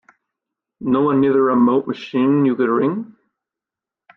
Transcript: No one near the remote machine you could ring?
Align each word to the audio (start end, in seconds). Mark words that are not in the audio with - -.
No 0.79 1.01
one 1.01 1.21
near 1.21 1.31
the 1.33 1.39
remote 1.43 1.85
machine 1.85 2.43
you 2.43 2.55
could 2.55 2.69
ring? 2.69 3.15